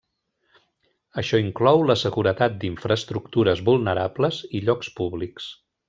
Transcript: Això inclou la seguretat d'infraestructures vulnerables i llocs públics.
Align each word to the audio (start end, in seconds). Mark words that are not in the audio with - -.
Això 1.23 1.41
inclou 1.41 1.83
la 1.91 1.97
seguretat 2.03 2.57
d'infraestructures 2.65 3.63
vulnerables 3.71 4.41
i 4.61 4.65
llocs 4.71 4.91
públics. 5.03 5.53